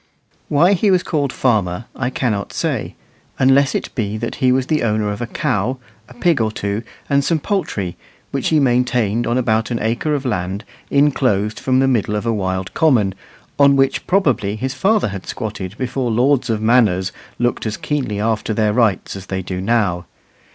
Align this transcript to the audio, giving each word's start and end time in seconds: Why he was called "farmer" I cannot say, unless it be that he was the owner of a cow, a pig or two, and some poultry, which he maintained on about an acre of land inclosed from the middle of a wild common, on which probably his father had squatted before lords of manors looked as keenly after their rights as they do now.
Why 0.49 0.73
he 0.73 0.89
was 0.89 1.03
called 1.03 1.31
"farmer" 1.31 1.85
I 1.95 2.09
cannot 2.09 2.53
say, 2.53 2.95
unless 3.37 3.75
it 3.75 3.93
be 3.93 4.17
that 4.17 4.37
he 4.37 4.51
was 4.51 4.65
the 4.65 4.81
owner 4.81 5.11
of 5.11 5.21
a 5.21 5.27
cow, 5.27 5.77
a 6.09 6.15
pig 6.15 6.41
or 6.41 6.51
two, 6.51 6.81
and 7.07 7.23
some 7.23 7.37
poultry, 7.37 7.97
which 8.31 8.47
he 8.47 8.59
maintained 8.59 9.27
on 9.27 9.37
about 9.37 9.69
an 9.69 9.77
acre 9.79 10.15
of 10.15 10.25
land 10.25 10.65
inclosed 10.89 11.59
from 11.59 11.77
the 11.81 11.87
middle 11.87 12.15
of 12.15 12.25
a 12.25 12.33
wild 12.33 12.73
common, 12.73 13.13
on 13.59 13.75
which 13.75 14.07
probably 14.07 14.55
his 14.55 14.73
father 14.73 15.09
had 15.09 15.27
squatted 15.27 15.77
before 15.77 16.09
lords 16.09 16.49
of 16.49 16.63
manors 16.63 17.11
looked 17.37 17.67
as 17.67 17.77
keenly 17.77 18.19
after 18.19 18.55
their 18.55 18.73
rights 18.73 19.15
as 19.15 19.27
they 19.27 19.43
do 19.43 19.61
now. 19.61 20.07